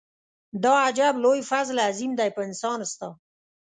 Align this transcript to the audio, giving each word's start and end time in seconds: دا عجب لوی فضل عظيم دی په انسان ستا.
دا 0.63 0.73
عجب 0.85 1.13
لوی 1.23 1.39
فضل 1.51 1.77
عظيم 1.87 2.11
دی 2.19 2.29
په 2.35 2.41
انسان 2.47 2.79
ستا. 2.91 3.09